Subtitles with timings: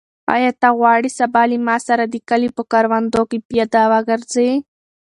[0.35, 4.49] آیا ته غواړې سبا له ما سره د کلي په کروندو کې پیاده وګرځې؟